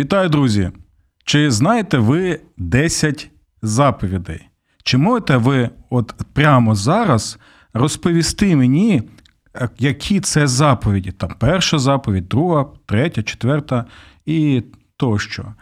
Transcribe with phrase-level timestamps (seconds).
[0.00, 0.70] Вітаю, друзі!
[1.24, 3.30] Чи знаєте ви 10
[3.62, 4.48] заповідей?
[4.84, 7.38] Чи можете ви от прямо зараз
[7.72, 9.02] розповісти мені,
[9.56, 11.12] е, які це заповіді?
[11.12, 13.84] Там перша заповідь, друга, третя, четверта
[14.26, 14.62] і
[14.96, 15.54] тощо.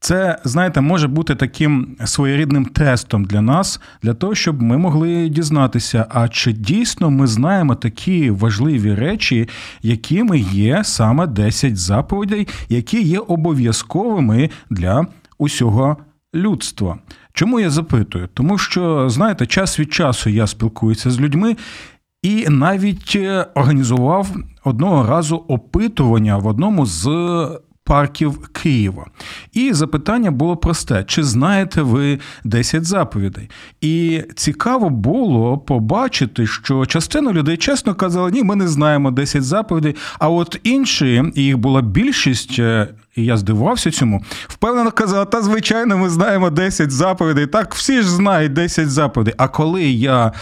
[0.00, 6.06] Це, знаєте, може бути таким своєрідним тестом для нас, для того, щоб ми могли дізнатися,
[6.10, 9.48] а чи дійсно ми знаємо такі важливі речі,
[9.82, 15.06] якими є саме 10 заповідей, які є обов'язковими для
[15.38, 15.96] усього
[16.34, 16.98] людства.
[17.32, 18.28] Чому я запитую?
[18.34, 21.56] Тому що, знаєте, час від часу я спілкуюся з людьми.
[22.22, 27.08] І навіть е, організував одного разу опитування в одному з
[27.88, 29.06] парків Києва.
[29.52, 33.50] І запитання було просте: чи знаєте ви 10 заповідей?
[33.80, 39.96] І цікаво було побачити, що частина людей чесно казали, ні, ми не знаємо 10 заповідей.
[40.18, 42.58] А от інші, і їх була більшість.
[42.58, 44.24] Е, і я здивувався цьому.
[44.48, 47.46] Впевнено казала, та звичайно, ми знаємо 10 заповідей.
[47.46, 49.34] Так, всі ж знають 10 заповідей.
[49.36, 50.32] А коли я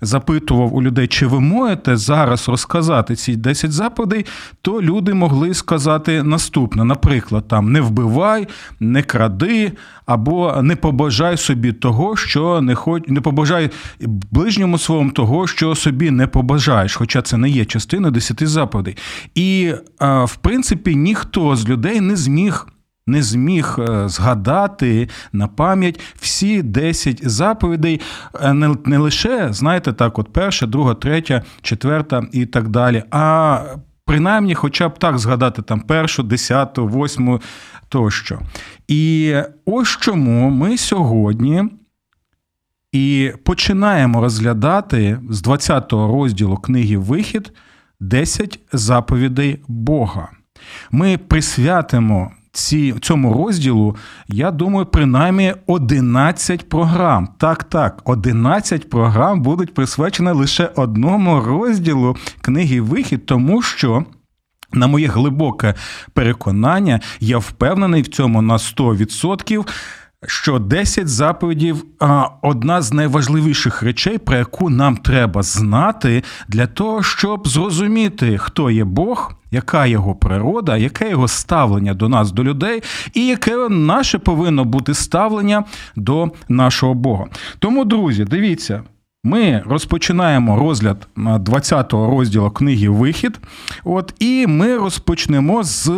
[0.00, 4.26] запитував у людей, чи ви можете зараз розказати ці 10 заповідей,
[4.62, 8.48] то люди могли сказати наступне: наприклад, там не вбивай,
[8.80, 9.72] не кради,
[10.06, 13.70] або не побажай собі того, що не хоч не побажай
[14.30, 18.96] ближньому своєму того, що собі не побажаєш, хоча це не є частиною 10 заповідей.
[19.34, 19.74] І
[20.24, 22.66] в принципі ніхто з людей не зміг
[23.10, 28.00] не зміг е, згадати на пам'ять всі 10 заповідей,
[28.40, 33.02] е, не, не лише, знаєте, так, от перша, друга, третя, четверта і так далі.
[33.10, 33.60] а
[34.04, 37.40] Принаймні, хоча б так згадати там першу, десяту, восьму
[37.88, 38.40] тощо.
[38.88, 39.34] І
[39.64, 41.64] ось чому ми сьогодні
[42.92, 47.52] і починаємо розглядати з 20-го розділу книги Вихід
[48.00, 50.28] 10 заповідей Бога.
[50.90, 53.96] Ми присвятимо ці, цьому розділу,
[54.28, 57.28] я думаю, принаймні 11 програм.
[57.38, 64.04] Так, так, 11 програм будуть присвячені лише одному розділу книги Вихід, тому що.
[64.72, 65.74] На моє глибоке
[66.12, 69.68] переконання, я впевнений в цьому на 100%,
[70.26, 71.84] що 10 заповідів
[72.42, 78.84] одна з найважливіших речей, про яку нам треба знати для того, щоб зрозуміти, хто є
[78.84, 82.82] Бог, яка його природа, яке його ставлення до нас, до людей,
[83.14, 85.64] і яке наше повинно бути ставлення
[85.96, 87.26] до нашого Бога.
[87.58, 88.82] Тому, друзі, дивіться.
[89.24, 93.40] Ми розпочинаємо розгляд 20-го розділу книги Вихід.
[93.84, 95.90] От, І ми розпочнемо з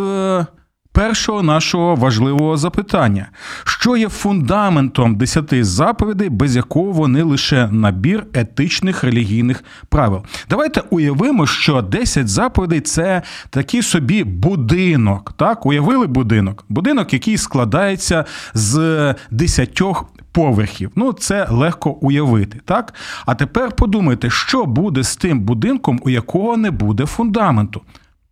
[0.93, 3.27] першого нашого важливого запитання,
[3.63, 10.21] що є фундаментом десяти заповідей, без якого вони лише набір етичних релігійних правил.
[10.49, 15.33] Давайте уявимо, що 10 заповідей це такий собі будинок.
[15.37, 16.65] Так, уявили будинок?
[16.69, 20.05] Будинок, який складається з десятьох.
[20.31, 22.93] Поверхів, ну це легко уявити, так?
[23.25, 27.81] А тепер подумайте, що буде з тим будинком, у якого не буде фундаменту.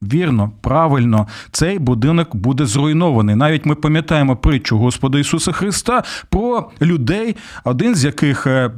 [0.03, 3.35] Вірно, правильно, цей будинок буде зруйнований.
[3.35, 8.71] Навіть ми пам'ятаємо притчу Господа Ісуса Христа про людей, один з яких е,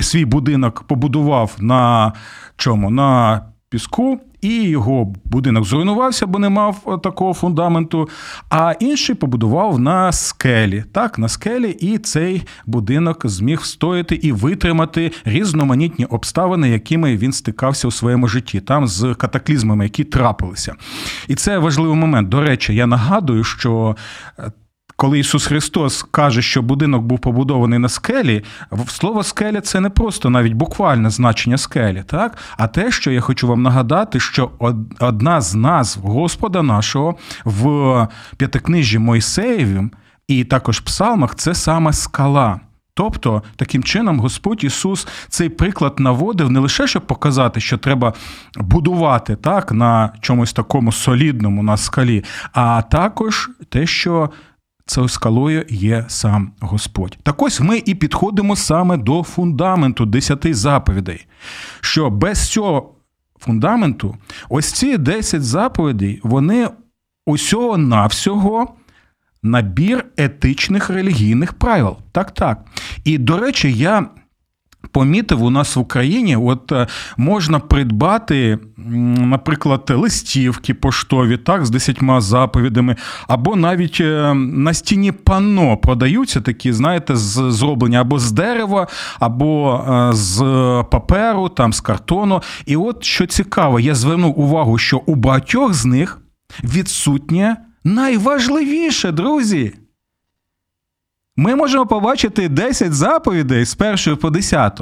[0.00, 2.12] свій, будинок побудував на
[2.56, 2.90] чому?
[2.90, 8.08] На піску, і його будинок зруйнувався, бо не мав е, такого фундаменту.
[8.50, 10.84] А інший побудував на скелі.
[10.92, 17.88] Так, на скелі, і цей будинок зміг встояти і витримати різноманітні обставини, якими він стикався
[17.88, 20.74] у своєму житті, там з катаклізмами, які трапилися.
[21.28, 22.28] І це важливий момент.
[22.28, 23.96] До речі, я нагадую, що
[24.38, 24.52] е,
[24.98, 28.44] коли Ісус Христос каже, що будинок був побудований на скелі,
[28.86, 32.38] слово скеля це не просто навіть буквальне значення скелі, так?
[32.56, 34.50] А те, що я хочу вам нагадати, що
[35.00, 38.06] одна з назв Господа нашого в
[38.36, 39.90] п'ятикнижі Мойсеєвім
[40.28, 42.60] і також псалмах це саме скала.
[42.94, 48.12] Тобто, таким чином, Господь Ісус цей приклад наводив не лише щоб показати, що треба
[48.56, 54.30] будувати так на чомусь такому солідному на скалі, а також те, що
[54.88, 57.18] Цією скалою є сам Господь.
[57.22, 61.26] Так ось ми і підходимо саме до фундаменту десяти заповідей.
[61.80, 62.94] Що без цього
[63.38, 64.16] фундаменту,
[64.48, 66.68] ось ці десять заповідей, вони
[67.26, 68.74] усього навсього
[69.42, 71.96] набір етичних релігійних правил.
[72.12, 72.64] Так, так.
[73.04, 74.06] І, до речі, я.
[74.92, 76.86] Помітив у нас в Україні, от е,
[77.16, 78.58] можна придбати,
[79.18, 82.96] наприклад, листівки поштові, так, з десятьма заповідями,
[83.28, 88.86] або навіть е, на стіні панно продаються такі, знаєте, зроблені або з дерева,
[89.20, 90.38] або е, з
[90.90, 92.42] паперу, там з картону.
[92.66, 96.20] І от що цікаво, я звернув увагу, що у багатьох з них
[96.64, 99.74] відсутнє найважливіше, друзі.
[101.40, 104.80] Ми можемо побачити 10 заповідей з першої по 10,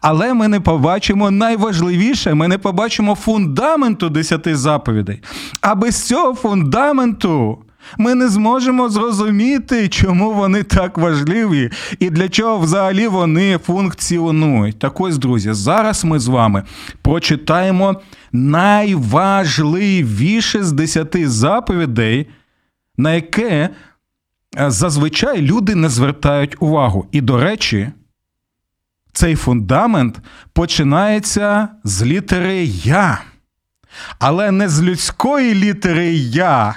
[0.00, 5.22] але ми не побачимо найважливіше, ми не побачимо фундаменту 10 заповідей.
[5.60, 7.58] А без цього фундаменту
[7.98, 14.78] ми не зможемо зрозуміти, чому вони так важливі і для чого взагалі вони функціонують.
[14.78, 16.62] Так ось, друзі, зараз ми з вами
[17.02, 18.00] прочитаємо
[18.32, 22.26] найважливіше з 10 заповідей,
[22.96, 23.70] на яке
[24.56, 27.06] зазвичай люди не звертають увагу.
[27.12, 27.90] І, до речі,
[29.12, 30.18] цей фундамент
[30.52, 33.20] починається з літери Я.
[34.18, 36.74] Але не з людської літери Я.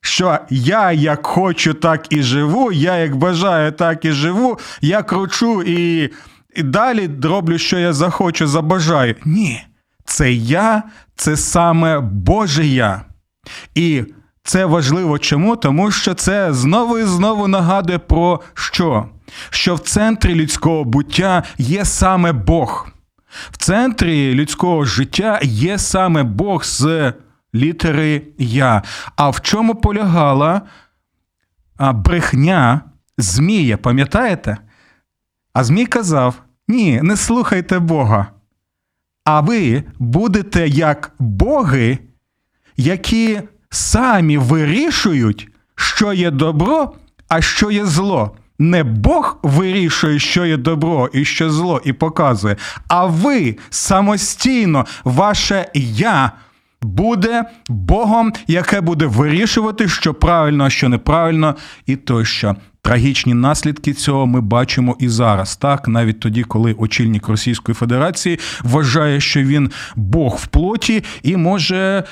[0.00, 5.62] Що я як хочу, так і живу, я як бажаю, так і живу, я кручу
[5.62, 6.10] і
[6.56, 9.14] і далі роблю, що я захочу, забажаю.
[9.24, 9.64] Ні,
[10.04, 10.82] це я,
[11.16, 13.02] це саме Боже я.
[13.74, 14.04] І
[14.46, 15.56] це важливо чому?
[15.56, 19.06] Тому що це знову і знову нагадує про що?
[19.50, 22.88] Що в центрі людського буття є саме Бог.
[23.50, 27.12] В центрі людського життя є саме Бог з
[27.54, 28.82] літери Я.
[29.16, 30.62] А в чому полягала
[31.78, 32.80] брехня
[33.18, 34.56] Змія, пам'ятаєте?
[35.52, 38.26] А Змій казав: ні, не слухайте Бога.
[39.24, 41.98] А ви будете як боги,
[42.76, 43.40] які
[43.70, 46.92] самі вирішують, що є добро,
[47.28, 48.36] а що є зло.
[48.58, 52.56] Не Бог вирішує, що є добро і що зло, і показує,
[52.88, 56.32] а ви самостійно, ваше я
[56.82, 62.56] буде Богом, яке буде вирішувати, що правильно, що неправильно, і тощо.
[62.82, 69.20] Трагічні наслідки цього ми бачимо і зараз, так навіть тоді, коли очільник Російської Федерації вважає,
[69.20, 72.04] що він Бог в плоті і може.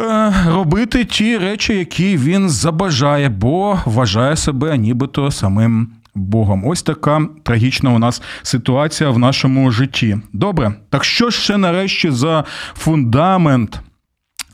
[0.00, 6.66] Е, робити ті речі, які він забажає, бо вважає себе нібито самим Богом.
[6.66, 10.18] Ось така трагічна у нас ситуація в нашому житті.
[10.32, 12.44] Добре, так що ще нарешті за
[12.74, 13.80] фундамент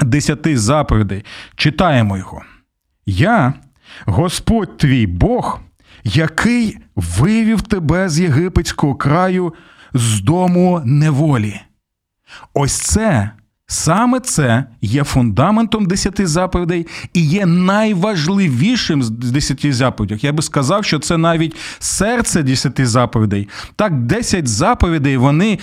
[0.00, 1.24] десяти заповідей?
[1.56, 2.42] Читаємо його.
[3.06, 3.54] Я,
[4.06, 5.60] Господь твій Бог,
[6.04, 9.54] який вивів тебе з єгипетського краю
[9.94, 11.60] з дому неволі.
[12.54, 13.30] Ось це
[13.72, 20.18] Саме це є фундаментом десяти заповідей і є найважливішим з десяти заповідей.
[20.22, 23.48] Я би сказав, що це навіть серце десяти заповідей.
[23.76, 25.58] Так, десять заповідей вони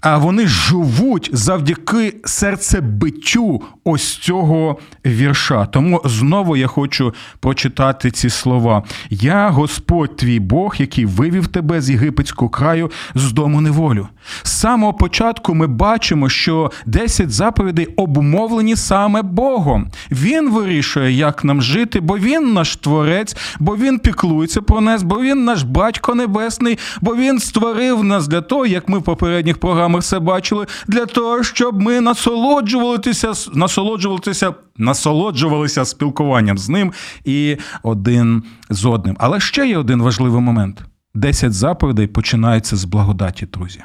[0.00, 5.66] а вони живуть завдяки серцебиттю ось цього вірша.
[5.66, 8.82] Тому знову я хочу прочитати ці слова.
[9.10, 14.08] Я, Господь твій Бог, який вивів тебе з єгипетського краю з дому неволю.
[14.42, 19.90] З самого початку ми бачимо, що 10 заповідей обумовлені саме Богом.
[20.10, 25.20] Він вирішує, як нам жити, бо він наш творець, бо він піклується про нас, бо
[25.20, 29.87] він наш батько небесний, бо він створив нас для того, як ми в попередніх програмах
[29.88, 36.92] ми все бачили для того, щоб ми насолоджувалися, насолоджувалися, насолоджувалися спілкуванням з ним
[37.24, 39.16] і один з одним.
[39.20, 40.82] Але ще є один важливий момент:
[41.14, 43.82] десять заповідей починаються з благодаті, друзі.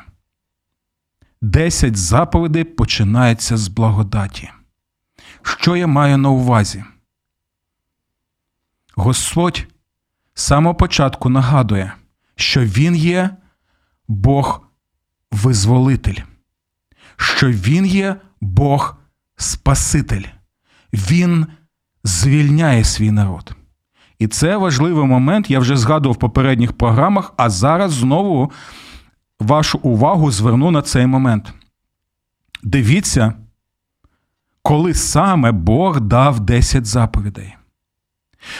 [1.41, 4.49] Десять заповідей починається з благодаті.
[5.41, 6.83] Що я маю на увазі?
[8.95, 9.67] Господь
[10.33, 11.93] з самого початку нагадує,
[12.35, 13.29] що Він є
[14.07, 14.61] Бог
[15.33, 16.21] визволитель,
[17.17, 18.95] що Він є Бог
[19.35, 20.23] Спаситель,
[20.93, 21.47] Він
[22.03, 23.55] звільняє свій народ.
[24.19, 28.51] І це важливий момент, я вже згадував в попередніх програмах, а зараз знову
[29.39, 31.53] вашу увагу зверну на цей момент.
[32.63, 33.33] Дивіться,
[34.61, 37.55] коли саме Бог дав 10 заповідей.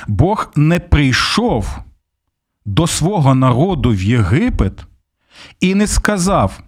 [0.08, 1.80] Бог не прийшов
[2.66, 4.86] до свого народу в Єгипет
[5.60, 6.60] і не сказав: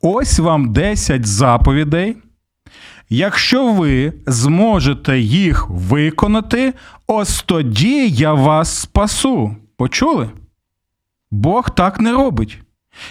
[0.00, 2.16] ось вам 10 заповідей.
[3.08, 6.74] Якщо ви зможете їх виконати,
[7.06, 9.56] ось тоді я вас спасу.
[9.76, 10.30] Почули?
[11.30, 12.58] Бог так не робить.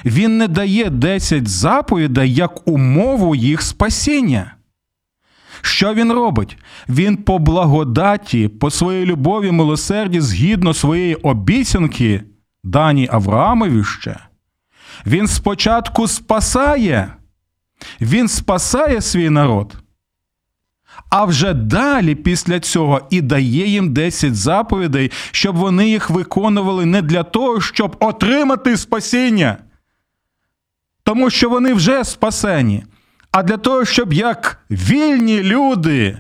[0.06, 4.54] Він не дає 10 заповідей як умову їх спасіння.
[5.62, 6.58] Що він робить?
[6.90, 12.24] Він по благодаті, по своїй любові, милосерді, згідно своєї обіцянки,
[12.64, 14.18] дані Авраамові ще.
[15.06, 17.14] Він спочатку спасає,
[18.02, 19.76] він спасає свій народ.
[21.10, 27.02] А вже далі, після цього, і дає їм 10 заповідей, щоб вони їх виконували не
[27.02, 29.58] для того, щоб отримати спасіння,
[31.04, 32.84] тому що вони вже спасені,
[33.32, 36.20] а для того, щоб як вільні люди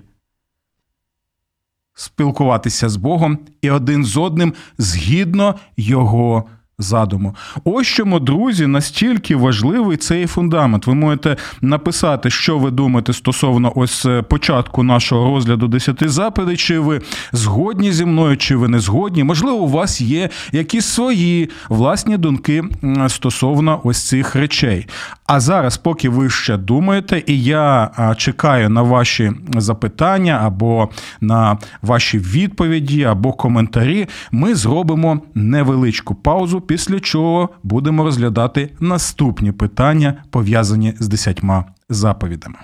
[1.93, 6.49] спілкуватися з Богом і один з одним згідно Його
[6.81, 7.35] задуму.
[7.63, 10.87] Ось чому, друзі, настільки важливий цей фундамент.
[10.87, 16.79] Ви можете написати, що ви думаєте стосовно ось е, початку нашого розгляду десяти заповідей, чи
[16.79, 19.23] ви згодні зі мною, чи ви не згодні.
[19.23, 22.63] Можливо, у вас є якісь свої власні думки
[23.07, 24.87] стосовно ось цих речей.
[25.27, 30.89] А зараз, поки ви ще думаєте, і я чекаю на ваші запитання або
[31.21, 40.23] на ваші відповіді, або коментарі, ми зробимо невеличку паузу після чого будемо розглядати наступні питання,
[40.29, 42.55] пов'язані з десятьма заповідами.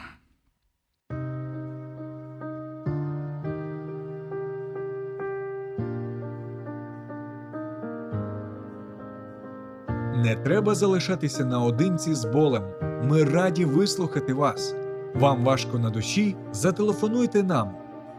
[10.16, 12.64] Не треба залишатися наодинці з болем.
[13.04, 14.76] Ми раді вислухати вас.
[15.16, 16.36] Вам важко на душі?
[16.54, 17.72] Зателефонуйте нам.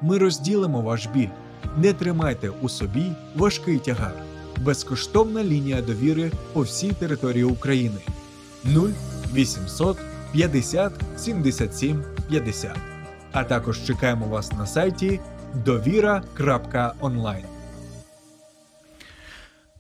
[0.03, 1.29] Ми розділимо ваш біль.
[1.77, 4.29] Не тримайте у собі важкий тягар
[4.65, 7.99] безкоштовна лінія довіри по всій території України
[8.65, 9.99] 0800
[10.33, 12.77] 50 77 50.
[13.33, 15.21] А також чекаємо вас на сайті
[15.65, 17.45] довіра.онлайн.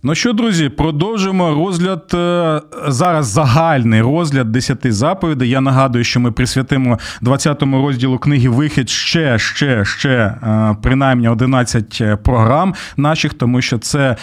[0.02, 5.48] Ну що, друзі, продовжимо розгляд е, зараз загальний розгляд десяти заповідей.
[5.48, 11.98] Я нагадую, що ми присвятимо 20-му розділу книги Вихід ще, ще, ще е, принаймні 11
[12.00, 14.16] е, програм наших, тому що це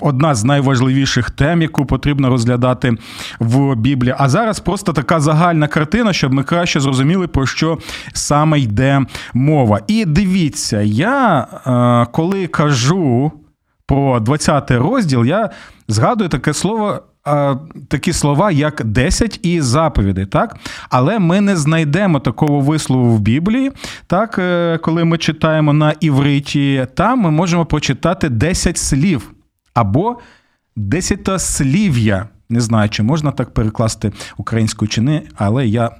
[0.00, 2.96] одна з найважливіших тем, яку потрібно розглядати
[3.40, 4.14] в Біблії.
[4.18, 7.78] А зараз просто така загальна картина, щоб ми краще зрозуміли, про що
[8.12, 9.00] саме йде
[9.34, 9.80] мова.
[9.86, 11.46] І дивіться, я
[12.12, 13.32] коли кажу
[13.90, 15.50] про 20 розділ, я
[15.88, 17.02] згадую таке слово.
[17.88, 20.56] Такі слова, як 10 і заповідей, так?
[20.90, 23.72] Але ми не знайдемо такого вислову в Біблії,
[24.06, 29.30] так, е, коли ми читаємо на івриті, там ми можемо прочитати 10 слів
[29.74, 30.18] або
[30.76, 32.28] десятослів'я.
[32.48, 35.92] Не знаю, чи можна так перекласти українською чи не, але я е,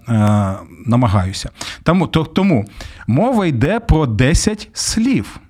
[0.87, 1.51] намагаюся.
[1.83, 2.65] Тому, то, тому
[3.07, 5.41] мова йде про 10 слів.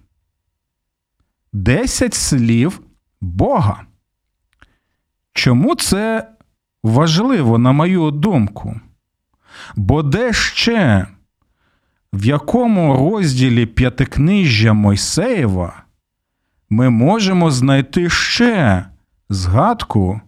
[1.52, 2.80] Десять слів
[3.20, 3.82] Бога.
[5.32, 6.28] Чому це
[6.82, 8.80] важливо, на мою думку?
[9.76, 11.06] Бо де ще,
[12.12, 15.82] в якому розділі п'ятикнижжя Мойсеєва
[16.70, 18.86] ми можемо знайти ще
[19.28, 20.20] згадку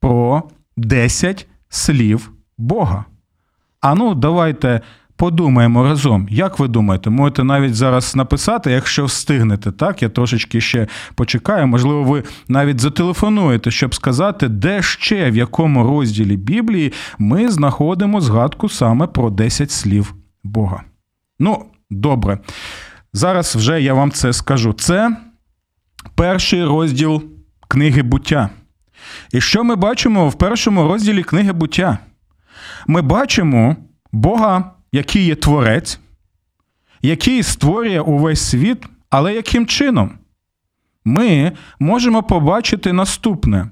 [0.00, 3.04] про десять слів Бога?
[3.80, 4.80] Ану, давайте
[5.16, 10.02] Подумаємо разом, як ви думаєте, можете навіть зараз написати, якщо встигнете, так?
[10.02, 11.66] Я трошечки ще почекаю.
[11.66, 18.68] Можливо, ви навіть зателефонуєте, щоб сказати, де ще, в якому розділі Біблії ми знаходимо згадку
[18.68, 20.82] саме про 10 слів Бога.
[21.38, 22.38] Ну, добре.
[23.12, 24.72] Зараз вже я вам це скажу.
[24.72, 25.16] Це
[26.14, 27.22] перший розділ
[27.68, 28.50] книги буття.
[29.32, 31.98] І що ми бачимо в першому розділі книги буття?
[32.86, 33.76] Ми бачимо
[34.12, 36.00] Бога який є творець,
[37.02, 40.18] який створює увесь світ, але яким чином?
[41.04, 43.70] Ми можемо побачити наступне.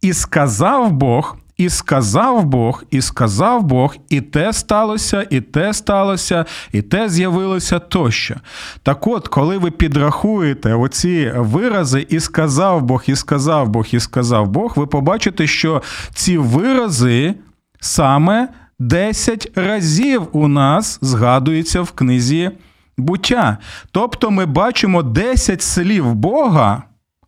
[0.00, 6.44] І сказав Бог, і сказав Бог, і сказав Бог, і те сталося, і те сталося,
[6.72, 8.36] і те з'явилося тощо.
[8.82, 14.48] Так от, коли ви підрахуєте оці вирази, і сказав Бог, і сказав Бог, і сказав
[14.48, 15.82] Бог, ви побачите, що
[16.14, 17.34] ці вирази
[17.80, 18.48] саме
[18.78, 22.50] 10 разів у нас згадується в книзі
[22.96, 23.58] буття.
[23.90, 26.82] Тобто ми бачимо 10 слів Бога,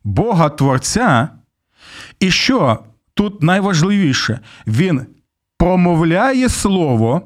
[0.04, 1.28] Бога Творця.
[2.21, 2.78] І що
[3.14, 4.40] тут найважливіше?
[4.66, 5.07] Він
[5.59, 7.23] промовляє слово,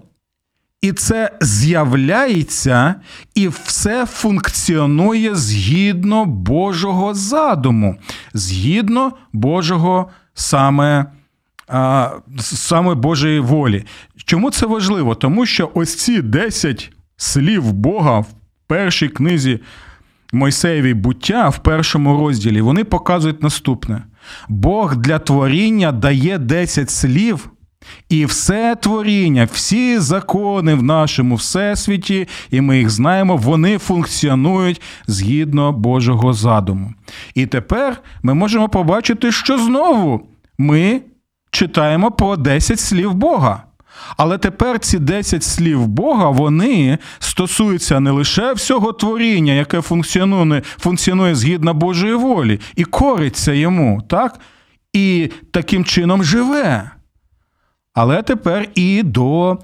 [0.81, 2.95] і це з'являється,
[3.35, 7.97] і все функціонує згідно Божого задуму,
[8.35, 11.07] згідно Божого саме
[12.41, 13.85] саме Божої волі.
[14.25, 15.15] Чому це важливо?
[15.15, 18.27] Тому що ось ці 10 слів Бога в
[18.67, 19.61] першій книзі
[20.35, 24.03] Мойсеєві буття в першому розділі вони показують наступне:
[24.49, 27.51] Бог для творіння дає 10 слів,
[28.09, 35.73] І все творіння, всі закони в нашому всесвіті, і ми їх знаємо, вони функціонують згідно
[35.73, 36.95] Божого задуму.
[37.35, 40.27] І тепер ми можемо побачити, що знову
[40.59, 41.01] ми
[41.55, 43.63] читаємо по 10 слів Бога.
[44.17, 51.35] Але тепер ці 10 слів Бога вони стосуються не лише всього творіння, яке функціонує функціонує
[51.35, 54.41] згідно Божої волі, і кориться йому, так?
[54.93, 56.91] І таким чином живе.
[57.95, 59.59] Але тепер і до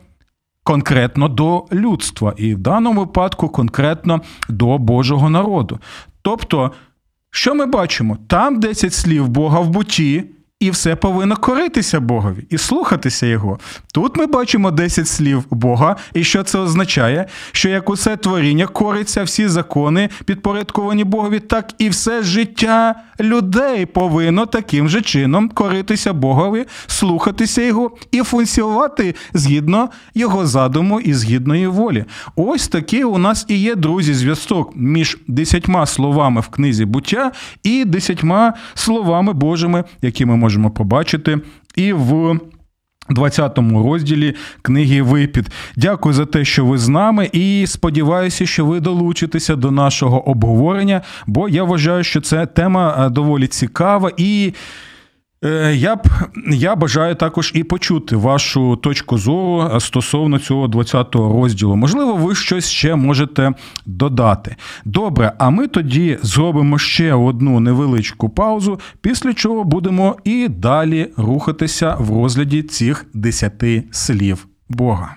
[0.64, 5.78] конкретно до людства, і в даному випадку конкретно до Божого народу.
[6.22, 6.72] Тобто,
[7.30, 8.18] що ми бачимо?
[8.28, 10.24] Там 10 слів Бога в буті.
[10.60, 13.58] І все повинно коритися Богові і слухатися Його.
[13.94, 17.26] Тут ми бачимо 10 слів Бога, і що це означає?
[17.52, 24.46] Що як усе творіння кориться, всі закони підпорядковані Богові, так і все життя людей повинно
[24.46, 32.04] таким же чином коритися Богові, слухатися Його і функціонувати згідно Його задуму і згідної волі.
[32.36, 37.84] Ось такий у нас і є, друзі, зв'язок між десятьма словами в книзі буття і
[37.84, 41.38] десятьма словами Божими, які ми можемо можемо побачити
[41.76, 42.38] і в
[43.10, 45.50] 20 розділі книги Випід.
[45.76, 51.02] Дякую за те, що ви з нами, і сподіваюся, що ви долучитеся до нашого обговорення,
[51.26, 54.52] бо я вважаю, що це тема е, доволі цікава і.
[55.44, 56.08] Е, я б
[56.52, 61.76] я бажаю також і почути вашу точку зору стосовно цього 20-го розділу.
[61.76, 63.52] Можливо, ви щось ще можете
[63.86, 64.56] додати.
[64.84, 71.96] Добре, а ми тоді зробимо ще одну невеличку паузу, після чого будемо і далі рухатися
[71.98, 75.14] в розгляді цих десяти слів Бога.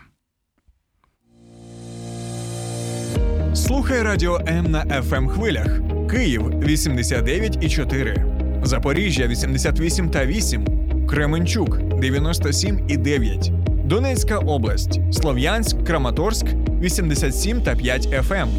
[3.54, 5.80] Слухай радіо М на fm ем хвилях.
[6.12, 8.33] Київ 89,4.
[8.64, 10.66] Запоріжжя 88 та 8,
[11.10, 13.52] Кременчук 97 і 9,
[13.86, 16.46] Донецька область, Слов'янськ, Краматорськ
[16.82, 18.50] 87 та 5 ФМ, ем.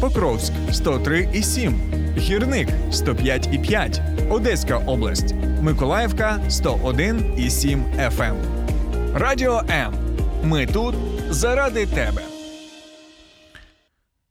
[0.00, 1.74] Покровськ 103 і 7,
[2.18, 8.22] Гірник 105 і 5, Одеська область, Миколаївка 101 і 7 ФМ.
[8.22, 8.36] Ем.
[9.14, 9.94] Радіо М.
[10.44, 10.94] Ми тут
[11.30, 12.31] заради тебе.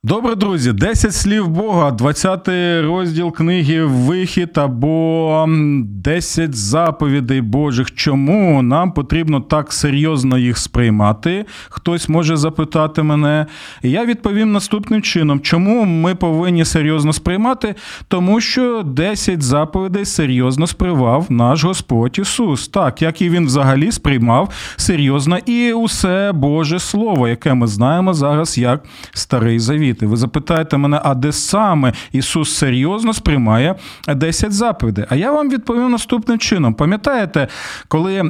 [0.04, 2.48] Добре, друзі, 10 слів Бога, 20
[2.84, 5.46] розділ книги Вихід або
[5.86, 7.92] 10 заповідей Божих.
[7.96, 11.46] Чому нам потрібно так серйозно їх сприймати?
[11.70, 13.46] Хтось може запитати мене.
[13.84, 17.76] Я відповім наступним чином, чому ми повинні серйозно сприймати?
[18.08, 22.68] Тому що 10 заповідей серйозно сприймав наш Господь Ісус.
[22.68, 28.58] Так, як і він взагалі сприймав серйозно і усе Боже Слово, яке ми знаємо зараз
[28.58, 28.84] як
[29.14, 30.06] Старий Завіт світи.
[30.06, 33.76] Ви запитаєте мене, а де саме Ісус серйозно сприймає
[34.08, 35.06] 10 заповідей?
[35.10, 36.74] А я вам відповім наступним чином.
[36.74, 37.48] Пам'ятаєте,
[37.88, 38.22] коли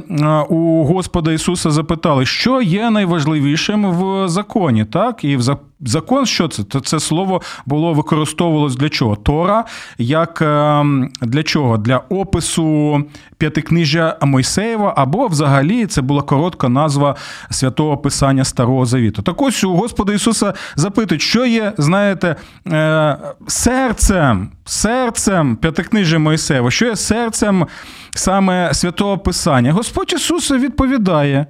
[0.49, 5.23] у Господа Ісуса запитали, що є найважливішим в законі, так?
[5.23, 5.41] І в
[5.85, 6.63] Закон, що це?
[6.63, 9.15] То це слово було використовувалось для чого?
[9.15, 9.65] Тора,
[9.97, 11.77] як ем, для чого?
[11.77, 13.03] Для опису
[13.37, 17.15] п'ятикнижжя Мойсеєва, або взагалі це була коротка назва
[17.49, 19.21] святого Писання Старого Завіту.
[19.21, 22.35] Так ось у Господа Ісуса запитують, що є, знаєте,
[22.67, 23.17] е,
[23.47, 27.67] серцем, серцем п'ятикнижжя Мойсеєва, що є серцем
[28.11, 29.73] саме святого Писання.
[29.73, 31.45] Господь Ісус відповідає.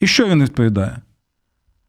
[0.00, 0.96] І що він відповідає?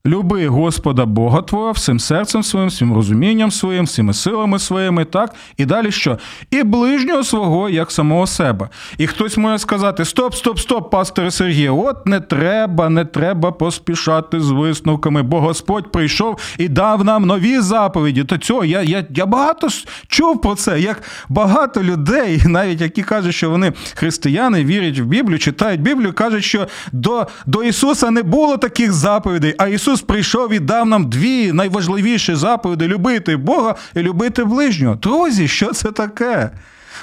[0.07, 5.35] Люби Господа Бога Твого всім серцем своїм, всім розумінням своїм, всіми силами своїми, так?
[5.57, 6.17] І далі що?
[6.51, 8.69] І ближнього свого, як самого себе.
[8.97, 14.39] І хтось може сказати: Стоп, стоп, стоп, пасторе Сергій, от не треба, не треба поспішати
[14.39, 18.23] з висновками, бо Господь прийшов і дав нам нові заповіді.
[18.23, 19.67] То цього я я, я багато
[20.07, 25.39] чув про це, як багато людей, навіть які кажуть, що вони християни, вірять в Біблію,
[25.39, 29.94] читають Біблію, кажуть, що до, до Ісуса не було таких заповідей, а Ісус.
[29.95, 34.95] Ісус прийшов і дав нам дві найважливіші заповіді любити Бога і любити ближнього.
[34.95, 36.51] Друзі, що це таке?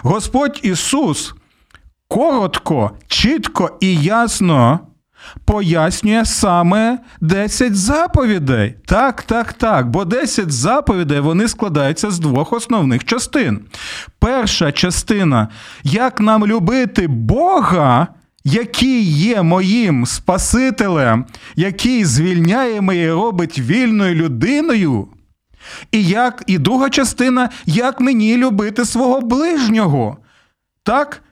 [0.03, 1.35] Господь Ісус
[2.09, 4.81] коротко, чітко і ясно.
[5.45, 8.75] Пояснює саме 10 заповідей.
[8.87, 9.91] Так, так, так.
[9.91, 13.61] Бо 10 заповідей вони складаються з двох основних частин.
[14.19, 15.49] Перша частина
[15.83, 18.09] як нам любити Бога
[18.45, 21.27] який є моїм Спасителем,
[21.57, 25.09] який звільняє мене і робить вільною людиною.
[25.93, 30.17] І як, і друга частина, як мені любити свого ближнього.
[30.83, 31.23] Так?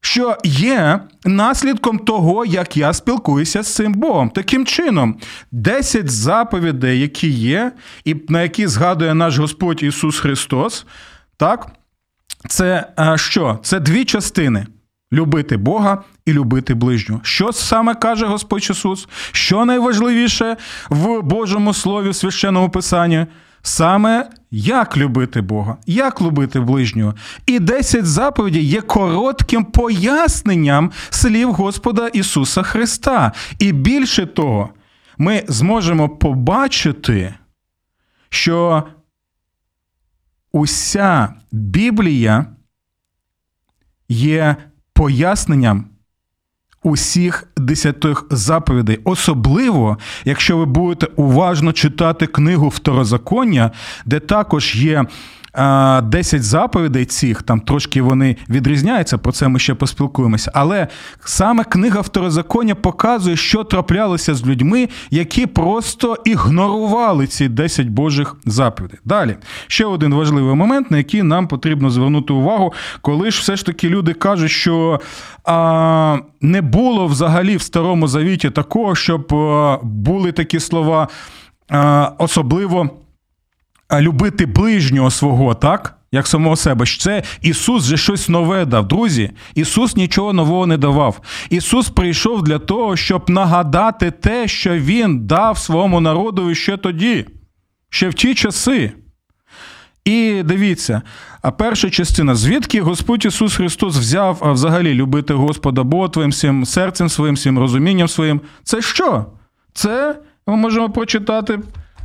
[0.00, 4.30] Що є наслідком того, як я спілкуюся з цим Богом.
[4.30, 5.18] Таким чином,
[5.52, 7.72] 10 заповідей, які є,
[8.04, 10.86] і на які згадує наш Господь Ісус Христос,
[11.36, 11.68] так,
[12.48, 13.58] це що?
[13.62, 14.66] Це дві частини.
[15.12, 17.20] Любити Бога і любити ближнього.
[17.24, 19.08] Що саме каже Господь Ісус?
[19.32, 20.56] Що найважливіше
[20.90, 23.26] в Божому Слові, в священному Писанні?
[23.62, 27.14] Саме як любити Бога, як любити ближнього.
[27.46, 33.32] І 10 заповідей є коротким поясненням слів Господа Ісуса Христа.
[33.58, 34.70] І більше того,
[35.18, 37.34] ми зможемо побачити,
[38.28, 38.82] що
[40.52, 42.46] уся Біблія
[44.08, 44.56] є
[44.96, 45.84] поясненням
[46.82, 49.00] усіх десятих заповідей.
[49.04, 53.70] Особливо, якщо ви будете уважно читати книгу Второзаконня,
[54.04, 55.04] де також є
[55.56, 60.50] 10 заповідей цих, там трошки вони відрізняються, про це ми ще поспілкуємося.
[60.54, 60.88] Але
[61.24, 68.98] саме книга Второзаконня показує, що траплялося з людьми, які просто ігнорували ці 10 Божих заповідей.
[69.04, 73.66] Далі, ще один важливий момент, на який нам потрібно звернути увагу, коли ж все ж
[73.66, 75.00] таки люди кажуть, що
[75.44, 81.08] а, не було взагалі в Старому Завіті такого, щоб а, були такі слова,
[81.68, 82.90] а, особливо
[83.92, 85.92] любити ближнього свого, так?
[86.12, 86.86] Як самого себе.
[86.86, 88.88] Це Ісус же щось нове дав.
[88.88, 91.20] Друзі, Ісус нічого нового не давав.
[91.50, 97.26] Ісус прийшов для того, щоб нагадати те, що Він дав своєму народу ще тоді,
[97.90, 98.92] ще в ті часи.
[100.04, 101.02] І дивіться,
[101.42, 106.66] а перша частина, звідки Господь Ісус Христос взяв а взагалі любити Господа Бога твоїм всім
[106.66, 108.40] серцем своїм, всім розумінням своїм.
[108.62, 109.26] Це що?
[109.72, 111.60] Це ми можемо прочитати.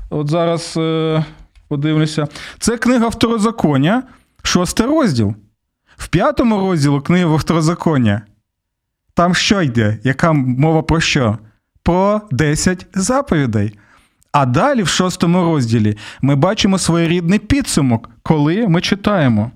[0.10, 0.74] От зараз.
[0.78, 1.26] Е,
[1.72, 2.28] подивлюся.
[2.60, 4.04] Це книга Второзаконня,
[4.44, 5.36] шостий розділ.
[5.98, 8.22] В п'ятому розділу книги Второзаконня.
[9.14, 9.98] Там що йде?
[10.04, 11.38] Яка мова про що?
[11.84, 13.80] Про 10 заповідей.
[14.32, 19.52] А далі, в шостому розділі, ми бачимо своєрідний підсумок, коли ми читаємо.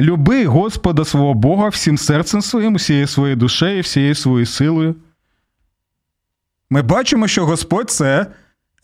[0.00, 4.94] Люби Господа свого Бога всім серцем своїм, всією своєю душею, всією своєю силою.
[6.70, 8.26] Ми бачимо, що Господь це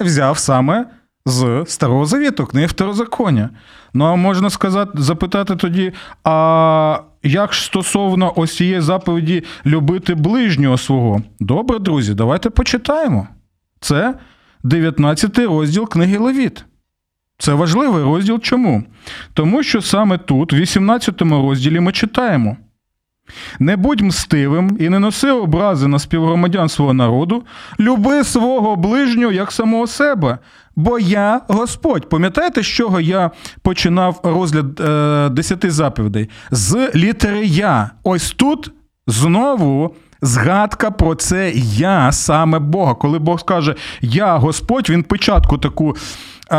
[0.00, 0.86] взяв саме
[1.26, 3.50] з Старого Завіту, книги Второзаконня.
[3.94, 5.92] Ну, а можна сказати, запитати тоді,
[6.24, 11.22] а як ж стосовно ось цієї заповіді любити ближнього свого?
[11.40, 13.28] Добре, друзі, давайте почитаємо.
[13.80, 14.14] Це
[14.62, 16.64] 19 розділ книги Левіт.
[17.38, 18.40] Це важливий розділ.
[18.40, 18.82] Чому?
[19.34, 22.56] Тому що саме тут, в 18 розділі, ми читаємо.
[23.58, 27.42] Не будь мстивим і не носи образи на співгромадян свого народу,
[27.80, 30.38] люби свого ближнього як самого себе,
[30.76, 32.08] бо я Господь.
[32.08, 33.30] Пам'ятаєте, з чого я
[33.62, 36.28] починав розгляд е, десяти заповідей?
[36.50, 37.90] З літери Я.
[38.02, 38.72] Ось тут
[39.06, 39.94] знову.
[40.22, 42.94] Згадка про це я саме Бога.
[42.94, 45.96] Коли Бог скаже Я Господь, він печатку таку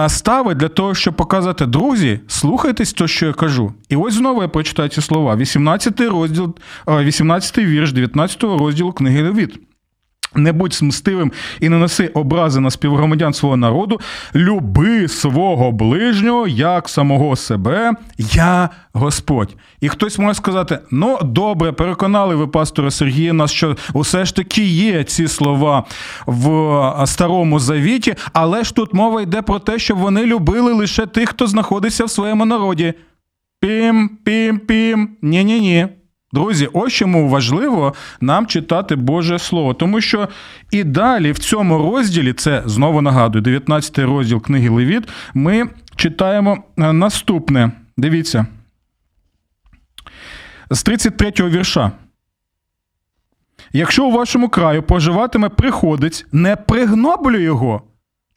[0.08, 3.74] ставить для того, щоб показати, друзі, слухайтесь то, що я кажу.
[3.90, 5.36] І ось знову я прочитаю ці слова.
[5.36, 6.56] 18 розділ,
[6.88, 9.60] 18 вірш 19 розділу книги Левіт.
[10.36, 14.00] Не будь мстивим і не неси образи на співгромадян свого народу,
[14.36, 19.56] люби свого ближнього як самого себе, я Господь.
[19.82, 24.64] І хтось може сказати: ну добре, переконали ви, пастора Сергія, нас, що усе ж таки
[24.66, 25.84] є ці слова
[26.28, 31.30] в Старому Завіті, але ж тут мова йде про те, щоб вони любили лише тих,
[31.30, 32.94] хто знаходиться в своєму народі.
[33.62, 35.18] Пім, пім, пім.
[35.22, 35.88] Ні-ні-ні.
[36.32, 40.30] Друзі, ось чому важливо нам читати Боже Слово, тому що
[40.72, 46.94] і далі в цьому розділі, це знову нагадую, 19 розділ книги Левіт, ми читаємо е,
[46.94, 47.72] наступне.
[47.98, 48.46] Дивіться.
[50.70, 51.92] З 33 го вірша.
[53.74, 57.82] Якщо у вашому краю проживатиме приходець, не пригноблю його.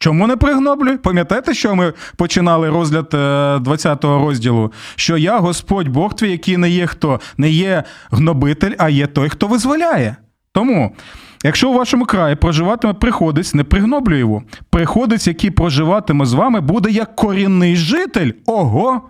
[0.03, 0.97] Чому не пригноблюй?
[0.97, 4.71] Пам'ятаєте, що ми починали розгляд 20-го е, розділу?
[4.95, 9.29] Що я, Господь Бог твій, який не є хто, не є гнобитель, а є той,
[9.29, 10.15] хто визволяє.
[10.51, 10.95] Тому,
[11.43, 14.43] якщо у вашому краї проживатиме приходець, не пригноблю його.
[14.69, 18.31] Приходець, який проживатиме з вами, буде як корінний житель.
[18.45, 19.01] Ого!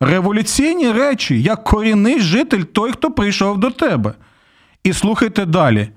[0.00, 4.12] Революційні речі, як корінний житель, той, хто прийшов до тебе.
[4.84, 5.88] І слухайте далі.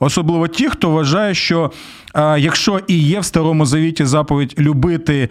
[0.00, 1.72] Особливо ті, хто вважає, що
[2.12, 5.28] а, якщо і є в Старому Завіті заповідь любити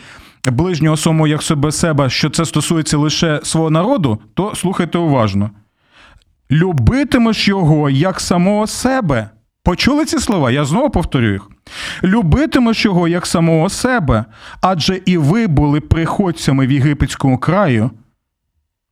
[0.48, 5.50] ближнього самого як себе себе, що це стосується лише свого народу, то слухайте уважно.
[6.52, 9.30] Любитимеш його як самого себе.
[9.64, 10.52] Почули ці слова?
[10.52, 11.50] Я знову повторю їх.
[12.04, 14.26] Любитимеш його як самого себе,
[14.62, 17.92] адже і ви були приходцями в єгипетському краю,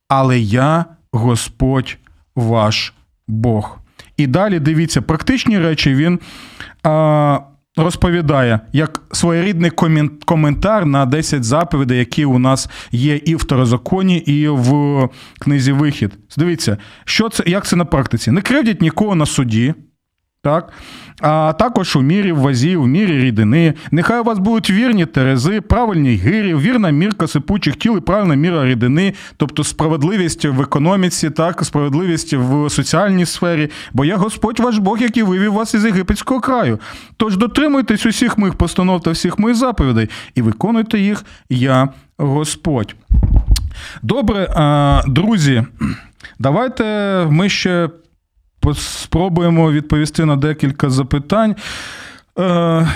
[0.08, 1.96] але я Господь
[2.36, 2.94] ваш
[3.28, 3.78] Бог.
[4.18, 6.18] І далі дивіться, практичні речі він
[6.82, 7.40] а,
[7.76, 9.70] розповідає як своєрідний
[10.24, 16.12] коментар на 10 заповідей, які у нас є і в Второзаконі, і в книзі Вихід.
[16.36, 18.30] Дивіться, що це, як це на практиці?
[18.30, 19.74] Не кривдять нікого на суді.
[20.42, 20.72] Так?
[21.20, 23.74] А також у мірі в вазі, у мірі рідини.
[23.90, 28.64] Нехай у вас будуть вірні терези, правильні гирі, вірна мірка сипучих тіл і правильна міра
[28.64, 33.70] рідини, тобто справедливість в економіці, так, справедливість в соціальній сфері.
[33.92, 36.78] Бо я Господь ваш Бог, який вивів вас із єгипетського краю.
[37.16, 42.94] Тож дотримуйтесь усіх моїх постанов та всіх моїх заповідей і виконуйте їх, я Господь.
[44.02, 44.48] Добре,
[45.06, 45.64] друзі,
[46.38, 46.84] давайте
[47.30, 47.88] ми ще
[48.74, 51.56] спробуємо відповісти на декілька запитань.
[52.38, 52.86] Е,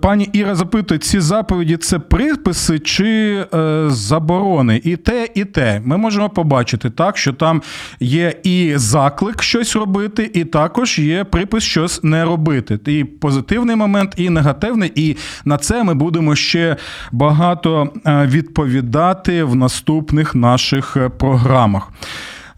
[0.00, 4.80] пані Іра запитує, ці заповіді це приписи чи е, заборони?
[4.84, 5.82] І те, і те.
[5.84, 7.62] Ми можемо побачити так, що там
[8.00, 12.78] є і заклик щось робити, і також є припис щось не робити.
[12.86, 14.92] І позитивний момент, і негативний.
[14.94, 16.76] І на це ми будемо ще
[17.12, 21.88] багато е, відповідати в наступних наших програмах.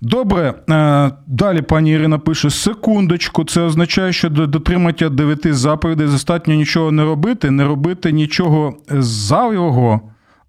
[0.05, 6.55] Добре, е, далі пані Ірина пише: секундочку, це означає, що до дотримання дев'яти заповідей достатньо
[6.55, 10.01] нічого не робити, не робити нічого зайвого.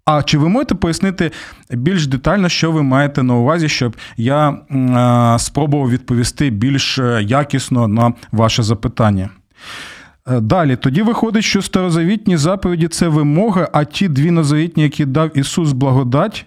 [0.04, 1.30] А чи ви можете пояснити
[1.70, 7.88] більш детально, що ви маєте на увазі, щоб я е, спробував відповісти більш е, якісно
[7.88, 9.30] на ваше запитання?
[10.40, 15.72] Далі, тоді виходить, що старозавітні заповіді це вимоги, а ті дві новозавітні, які дав Ісус
[15.72, 16.46] благодать.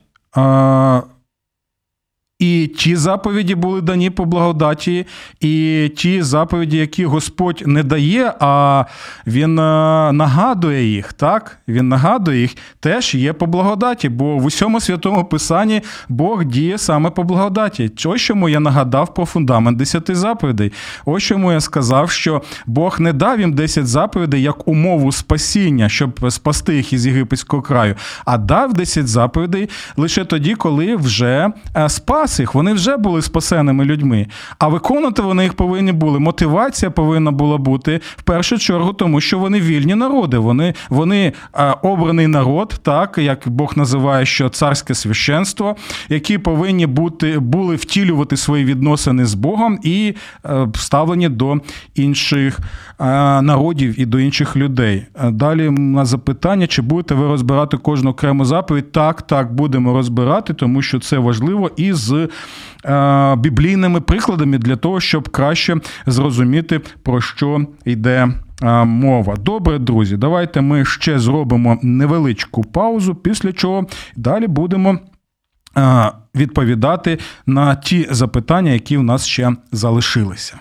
[2.40, 5.06] І ті заповіді були дані по благодаті,
[5.40, 8.86] і ті заповіді, які Господь не дає, а
[9.28, 11.58] Він е, нагадує їх, так?
[11.68, 17.10] Він нагадує їх, теж є по благодаті, бо в усьому святому Писанні Бог діє саме
[17.10, 17.92] по благодаті.
[18.06, 20.72] Ось чому я нагадав про фундамент десяти заповідей.
[21.06, 26.32] Ось чому я сказав, що Бог не дав їм десять заповідей як умову спасіння, щоб
[26.32, 32.29] спасти їх із єгипетського краю, а дав десять заповідей лише тоді, коли вже е, спас
[32.30, 34.28] спас їх, вони вже були спасеними людьми.
[34.60, 36.20] А виконувати вони їх повинні були.
[36.20, 40.38] Мотивація повинна була бути в першу чергу, тому що вони вільні народи.
[40.38, 45.76] Вони вони а, обраний народ, так як Бог називає, що царське священство,
[46.10, 50.14] які повинні бути були втілювати свої відносини з Богом і
[50.46, 51.56] е, ставлені до
[51.96, 52.60] інших
[52.98, 55.06] а, народів і до інших людей.
[55.32, 58.92] Далі на запитання, чи будете ви розбирати кожну окрему заповідь?
[58.92, 62.19] Так, так, будемо розбирати, тому що це важливо і з
[62.86, 68.28] е, біблійними прикладами для того, щоб краще зрозуміти, про що йде.
[68.62, 69.36] Е, мова.
[69.36, 75.00] Добре, друзі, давайте ми ще зробимо невеличку паузу, після чого далі будемо
[75.78, 80.60] е, відповідати на ті запитання, які в нас ще залишилися.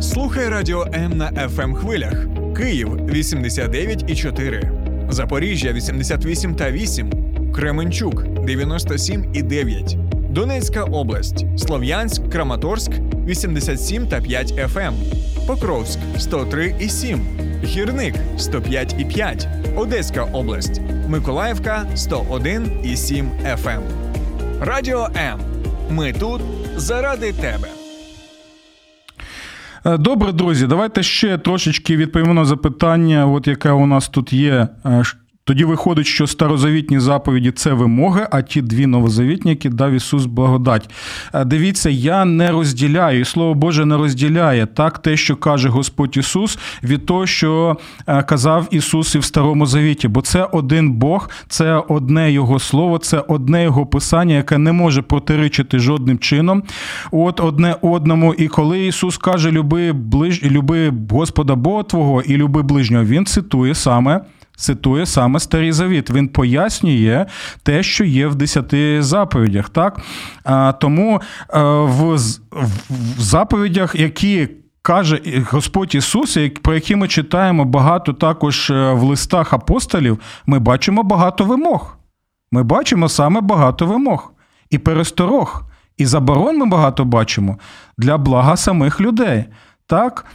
[0.00, 2.26] Слухай радіо М на fm ем хвилях.
[2.56, 7.29] Київ 89,4, Запоріжжя 88 та 8.
[7.60, 12.90] Кременчук 97,9, Донецька область, Слов'янськ, Краматорськ
[13.26, 14.94] 87 та 5 ФМ, ем.
[15.46, 17.18] Покровськ 103,7,
[17.64, 23.68] Гірник 105,5, Одеська область, Миколаївка 101,7 ФМ.
[23.68, 23.82] Ем.
[24.60, 25.40] Радіо М.
[25.90, 26.40] Ми тут
[26.76, 27.68] заради тебе.
[29.86, 34.68] Е, добре, друзі, давайте ще трошечки відповімо на запитання, от яке у нас тут є.
[35.50, 40.90] Тоді виходить, що старозавітні заповіді це вимоги, а ті дві новозавітні, які дав Ісус благодать.
[41.34, 46.16] Е, дивіться, я не розділяю, і Слово Боже не розділяє так те, що каже Господь
[46.16, 50.08] Ісус, від того, що е, казав Ісус і в Старому Завіті.
[50.08, 55.02] Бо це один Бог, це одне Його Слово, це одне Його Писання, яке не може
[55.02, 56.62] протиричити жодним чином.
[57.10, 58.34] От одне одному.
[58.34, 60.42] І коли Ісус каже, люби ближ...
[60.42, 64.20] люби Господа Бога Твого і люби ближнього, Він цитує саме
[64.60, 66.10] цитує саме Старий Завіт.
[66.10, 67.26] Він пояснює
[67.62, 69.68] те, що є в десяти заповідях.
[69.68, 70.00] Так?
[70.80, 71.20] Тому
[71.54, 72.18] е, в
[73.18, 74.48] заповідях, які
[74.82, 75.20] Каже
[75.50, 81.44] Господь Ісус, про які ми читаємо багато також е, в листах апостолів, ми бачимо багато
[81.44, 81.96] вимог.
[82.52, 84.32] Ми бачимо саме багато вимог.
[84.70, 85.62] І пересторог,
[85.96, 87.58] і заборон ми багато бачимо
[87.98, 89.44] для блага самих людей.
[89.86, 90.26] Так,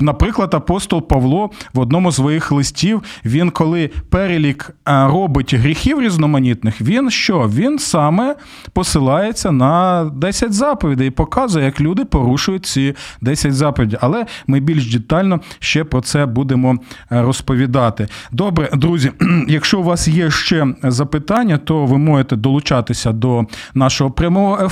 [0.00, 7.10] Наприклад, апостол Павло в одному з своїх листів, він коли перелік робить гріхів різноманітних, він
[7.10, 7.50] що?
[7.54, 8.36] Він саме
[8.72, 13.98] посилається на 10 заповідей і показує, як люди порушують ці 10 заповідей.
[14.02, 16.78] Але ми більш детально ще про це будемо
[17.10, 18.08] розповідати.
[18.32, 19.12] Добре, друзі,
[19.48, 24.70] якщо у вас є ще запитання, то ви можете долучатися до нашого прямого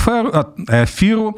[0.69, 1.35] ефіру.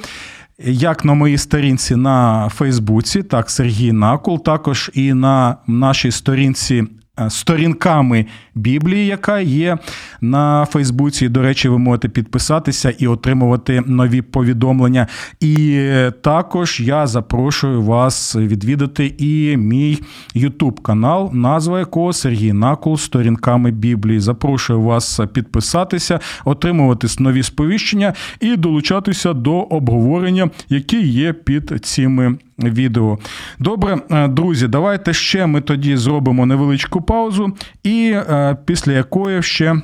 [0.66, 6.84] Як на моїй сторінці на Фейсбуці, так, Сергій Накул, також і на нашій сторінці
[7.30, 8.26] сторінками
[8.56, 9.78] Біблії, яка є
[10.22, 11.30] на Фейсбуці.
[11.30, 15.08] До речі, ви можете підписатися і отримувати нові повідомлення.
[15.40, 15.82] І
[16.22, 20.00] також я запрошую вас відвідати і мій
[20.34, 24.20] Ютуб канал, назва якого Сергій Накул сторінками Біблії.
[24.20, 33.18] Запрошую вас підписатися, отримувати нові сповіщення і долучатися до обговорення, які є під цими відео.
[33.60, 39.82] Добре, е, друзі, давайте ще ми тоді зробимо невеличку паузу, і е, після якої ще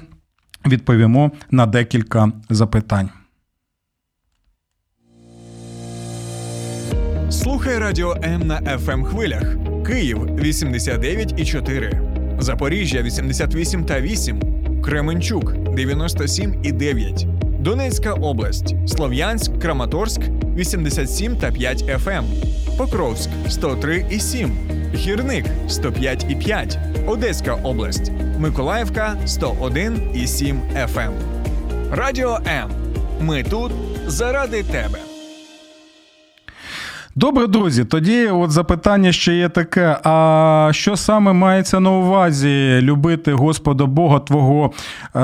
[0.68, 3.10] відповімо на декілька запитань.
[7.30, 9.56] Слухай радіо М на fm ем хвилях.
[9.88, 14.40] Київ 89,4, Запоріжжя 88 та 8,
[14.84, 17.28] Кременчук 97 і 9,
[17.64, 20.22] Донецька область, Слов'янськ, Краматорськ
[20.56, 22.24] 87 та 5 FM,
[22.78, 24.52] Покровськ 103 і 7,
[24.96, 31.12] Гірник 105 і 5, Одеська область, Миколаївка 101 і 7 FM.
[31.92, 32.72] Радіо М.
[33.22, 33.72] Ми тут
[34.08, 35.13] заради тебе.
[37.16, 37.86] Добре, друзі.
[37.86, 44.20] Тоді от запитання ще є таке: а що саме мається на увазі любити Господа Бога
[44.20, 44.72] Твого
[45.16, 45.20] е,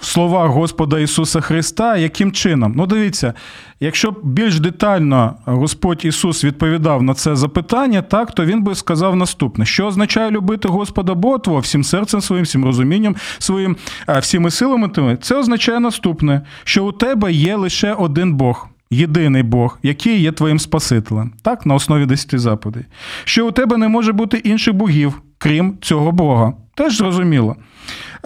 [0.00, 1.96] в словах Господа Ісуса Христа?
[1.96, 2.72] Яким чином?
[2.76, 3.34] Ну, дивіться,
[3.80, 9.66] якщо більш детально Господь Ісус відповідав на це запитання, так то він би сказав наступне:
[9.66, 13.76] що означає любити Господа Бога Твого всім серцем своїм, всім розумінням своїм,
[14.08, 15.18] е, всіми силами?
[15.22, 20.58] Це означає наступне: що у тебе є лише один Бог єдиний Бог, який є твоїм
[20.58, 22.84] Спасителем, так, на основі десяти заповідей.
[23.24, 26.52] Що у тебе не може бути інших богів, крім цього Бога.
[26.74, 27.56] Теж зрозуміло.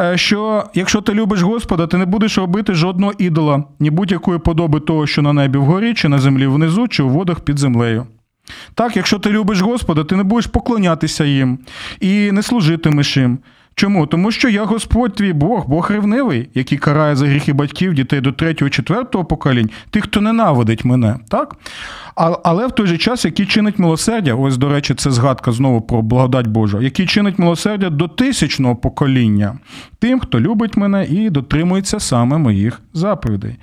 [0.00, 4.80] Е, що якщо ти любиш Господа, ти не будеш робити жодного ідола, ні будь-якої подоби
[4.80, 8.06] того, що на небі вгорі, чи на землі внизу, чи у водах під землею.
[8.74, 11.58] Так, якщо ти любиш Господа, ти не будеш поклонятися їм
[12.00, 13.38] і не служитимеш їм.
[13.78, 14.06] Чому?
[14.06, 18.32] Тому що я Господь твій Бог, Бог ревнивий, який карає за гріхи батьків дітей до
[18.32, 21.16] третього, четвертого поколінь, тих, хто ненавидить мене.
[21.28, 21.56] так?
[22.44, 26.02] Але в той же час, який чинить милосердя, ось, до речі, це згадка знову про
[26.02, 29.58] благодать Божу, який чинить милосердя до тисячного покоління,
[29.98, 33.56] тим, хто любить мене і дотримується саме моїх заповідей.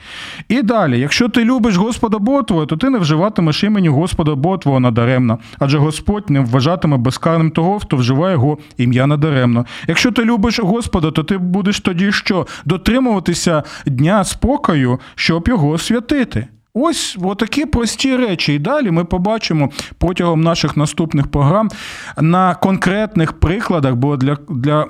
[0.49, 4.57] І далі, якщо ти любиш Господа Бога Твого, то ти не вживатимеш імені Господа Бога
[4.57, 9.65] Твого надаремно, адже Господь не вважатиме безкарним того, хто вживає його ім'я надаремно.
[9.87, 12.47] Якщо ти любиш Господа, то ти будеш тоді що?
[12.65, 16.47] Дотримуватися дня спокою, щоб його святити.
[16.73, 18.53] Ось такі прості речі.
[18.53, 21.69] І далі ми побачимо протягом наших наступних програм
[22.17, 24.87] на конкретних прикладах, бо для для,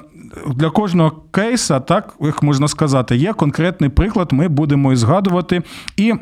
[0.48, 5.62] для кожного кейса, так як можна сказати, є конкретний приклад, ми будемо і згадувати
[5.98, 6.14] і.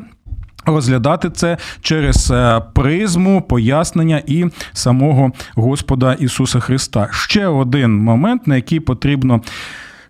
[0.66, 7.08] Розглядати це через е, призму пояснення і самого Господа Ісуса Христа.
[7.12, 9.40] Ще один момент, на який потрібно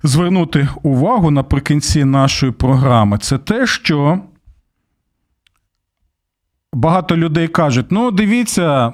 [0.03, 4.19] звернути увагу наприкінці нашої програми, це те, що
[6.73, 8.93] багато людей кажуть: ну, дивіться,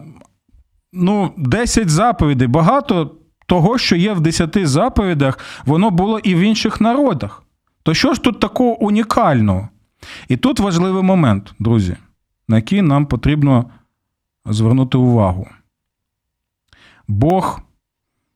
[0.93, 3.11] ну, 10 заповідей, багато
[3.47, 7.43] того, що є в 10 заповідях, воно було і в інших народах.
[7.83, 9.69] То що ж тут такого унікального?
[10.29, 11.97] І тут важливий момент, друзі,
[12.49, 13.71] на який нам потрібно
[14.45, 15.49] звернути увагу.
[17.09, 17.61] Бог,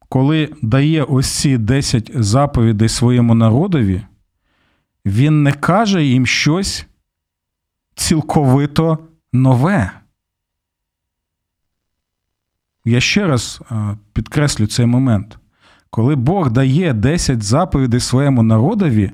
[0.09, 4.03] коли дає ось ці 10 заповідей своєму народові,
[5.05, 6.87] він не каже їм щось
[7.95, 8.99] цілковито
[9.33, 9.91] нове.
[12.85, 13.63] Я ще раз
[14.13, 15.39] підкреслю цей момент.
[15.91, 19.13] Коли Бог дає 10 заповідей своєму народові,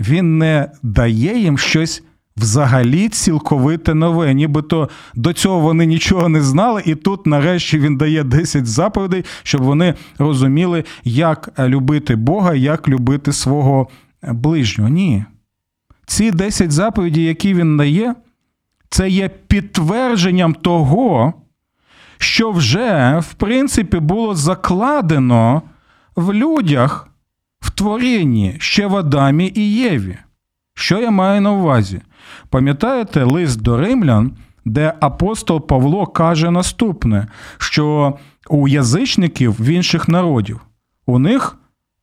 [0.00, 2.02] Він не дає їм щось
[2.36, 4.34] взагалі цілковите нове.
[4.34, 9.62] Нібито до цього вони нічого не знали, і тут, нарешті, він дає 10 заповідей, щоб
[9.62, 13.88] вони розуміли, як любити Бога, як любити свого
[14.22, 14.90] ближнього.
[14.90, 15.24] Ні.
[16.06, 18.14] Ці 10 заповідей, які він дає,
[18.90, 21.32] це є підтвердженням того,
[22.18, 25.62] що вже, в принципі, було закладено
[26.16, 27.08] в людях
[27.74, 30.18] творінні ще в Адамі і Єві.
[30.74, 32.00] Що я маю на увазі?
[32.50, 34.32] Пам'ятаєте лист до римлян,
[34.64, 37.26] де апостол Павло каже наступне:
[37.58, 38.14] що
[38.48, 40.60] у язичників в інших народів
[41.06, 41.56] у них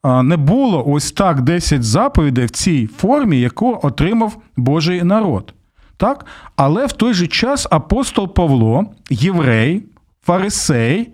[0.04, 5.54] не було ось так 10 заповідей в цій формі, яку отримав Божий народ.
[5.98, 6.26] Так?
[6.56, 9.84] Але в той же час апостол Павло, єврей,
[10.26, 11.14] фарисей,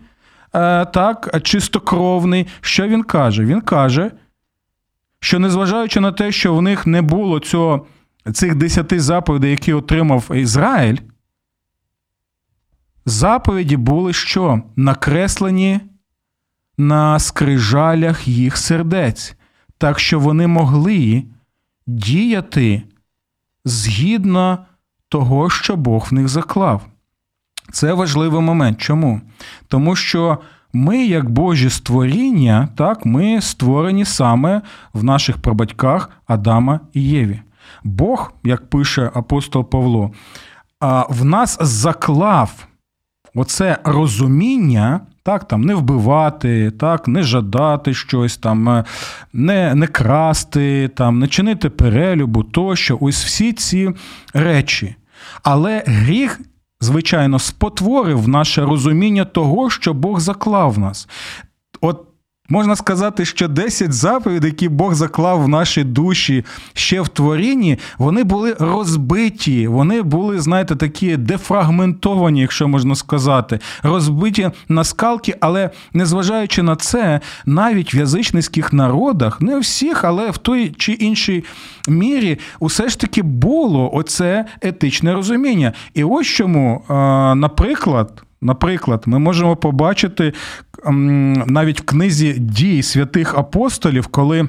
[0.56, 3.46] е, так, чистокровний, що він каже?
[3.46, 4.12] Він каже,
[5.28, 7.86] що незважаючи на те, що в них не було цього,
[8.34, 10.98] цих десяти заповідей, які отримав Ізраїль,
[13.06, 14.62] заповіді були що?
[14.76, 15.80] Накреслені
[16.78, 19.36] на скрижалях їх сердець,
[19.78, 21.24] так що вони могли
[21.88, 22.82] діяти
[23.66, 24.66] згідно
[25.10, 26.82] того, що Бог в них заклав.
[27.72, 28.82] Це важливий момент.
[28.82, 29.22] Чому?
[29.68, 30.38] Тому що
[30.78, 34.62] ми, як Божі створіння, так, ми створені саме
[34.94, 37.42] в наших прабатьках Адама і Єві.
[37.84, 40.12] Бог, як пише апостол Павло,
[41.10, 42.68] в нас заклав
[43.36, 48.84] оце розуміння, так, там, не вбивати, так, не жадати щось, там, е,
[49.34, 53.94] не не красти, там, не чинити перелюбу, тощо, ось всі ці
[54.34, 54.96] речі.
[55.44, 56.40] Але гріх.
[56.82, 61.08] Звичайно, спотворив наше розуміння того, що Бог заклав нас.
[61.82, 62.07] От
[62.50, 68.24] Можна сказати, що 10 заповідей, які Бог заклав в наші душі ще в творінні, вони
[68.24, 76.64] були розбиті, вони були, знаєте, такі дефрагментовані, якщо можна сказати, розбиті на скалки, але незважаючи
[76.64, 81.44] на це, навіть в язичницьких народах, не у всіх, але в той чи іншій
[81.88, 85.74] мірі, усе ж таки було оце етичне розуміння.
[85.94, 86.84] І ось чому,
[87.36, 88.24] наприклад.
[88.42, 90.34] Наприклад, ми можемо побачити
[91.46, 94.48] навіть в книзі дій святих апостолів, коли.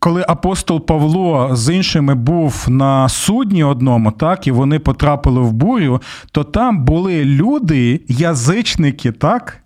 [0.00, 6.02] Коли апостол Павло з іншими був на судні одному, так, і вони потрапили в бурю,
[6.32, 9.60] то там були люди, язичники, так,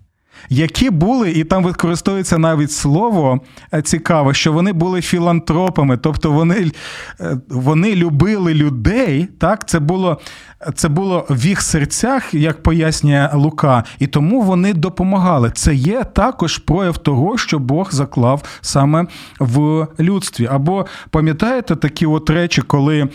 [0.49, 3.41] які були, і там використовується навіть слово
[3.75, 6.71] е, цікаве, що вони були філантропами, тобто вони
[7.21, 9.29] е, вони любили людей.
[9.39, 10.21] так, Це було
[10.75, 15.51] це було в їх серцях, як пояснює Лука, і тому вони допомагали.
[15.55, 19.07] Це є також прояв того, що Бог заклав саме
[19.41, 20.49] в людстві.
[20.51, 23.09] Або пам'ятаєте такі от речі, коли.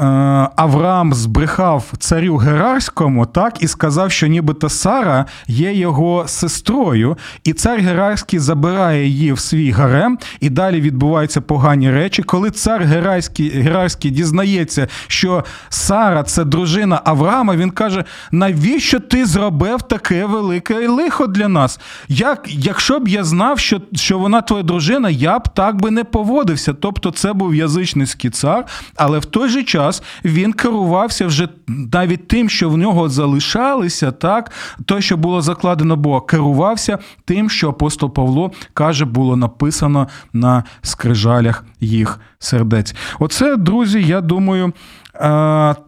[0.00, 7.52] Е, Авраам збрехав царю Герарському, так, і сказав, що нібито Сара є його сестрою, і
[7.52, 12.22] цар Герарський забирає її в свій гарем, і далі відбуваються погані речі.
[12.22, 19.82] Коли цар Герарський, Герарський дізнається, що Сара це дружина Авраама, він каже: навіщо ти зробив
[19.82, 21.80] таке велике лихо для нас?
[22.08, 26.04] Як, Якщо б я знав, що, що вона твоя дружина, я б так би не
[26.04, 26.72] поводився.
[26.72, 28.64] Тобто, це був язичницький цар,
[28.96, 34.12] але в той же час час він керувався вже навіть тим, що в нього залишалися,
[34.12, 34.50] так,
[34.84, 41.64] то, що було закладено Бога, керувався тим, що апостол Павло каже, було написано на скрижалях
[41.80, 42.94] їх сердець.
[43.18, 44.72] Оце, друзі, я думаю.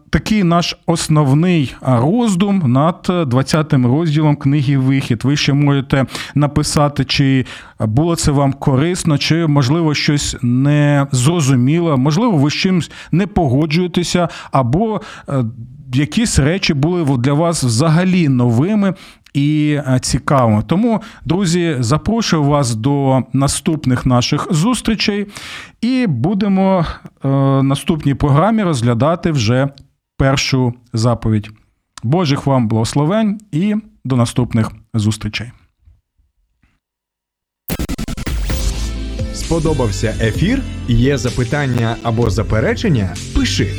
[0.09, 5.21] Такий наш основний роздум над 20-м розділом книги Вихід.
[5.23, 6.05] Ви ще можете
[6.35, 7.45] написати, чи
[7.79, 14.29] було це вам корисно, чи, можливо, щось не зрозуміло, можливо, ви з чимось не погоджуєтеся,
[14.51, 15.43] або е,
[15.93, 18.93] якісь речі були для вас взагалі новими.
[19.33, 20.63] І е, цікаво.
[20.67, 25.27] Тому, друзі, запрошую вас до наступних наших зустрічей,
[25.81, 26.85] і будемо
[27.25, 27.27] е,
[27.63, 29.69] наступній програмі розглядати вже
[30.17, 31.49] першу заповідь.
[32.03, 33.75] Божих вам благословень і
[34.05, 35.51] до наступних зустрічей.
[39.33, 40.61] Сподобався ефір?
[40.87, 43.15] Є запитання або заперечення?
[43.35, 43.73] Пиши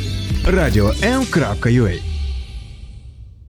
[0.47, 2.14] радіом.ua